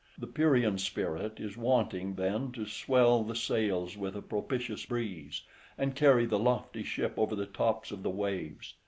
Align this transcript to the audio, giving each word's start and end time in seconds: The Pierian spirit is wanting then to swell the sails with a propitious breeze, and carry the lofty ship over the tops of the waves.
The 0.17 0.25
Pierian 0.25 0.79
spirit 0.79 1.39
is 1.39 1.57
wanting 1.57 2.15
then 2.15 2.51
to 2.53 2.65
swell 2.65 3.23
the 3.23 3.35
sails 3.35 3.95
with 3.97 4.15
a 4.15 4.21
propitious 4.23 4.83
breeze, 4.83 5.43
and 5.77 5.93
carry 5.95 6.25
the 6.25 6.39
lofty 6.39 6.81
ship 6.81 7.13
over 7.17 7.35
the 7.35 7.45
tops 7.45 7.91
of 7.91 8.01
the 8.01 8.09
waves. 8.09 8.73